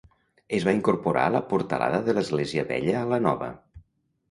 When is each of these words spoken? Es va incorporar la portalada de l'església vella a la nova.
Es 0.59 0.63
va 0.67 0.73
incorporar 0.77 1.25
la 1.35 1.41
portalada 1.51 2.01
de 2.09 2.17
l'església 2.21 2.65
vella 2.73 2.99
a 3.03 3.07
la 3.15 3.23
nova. 3.29 3.55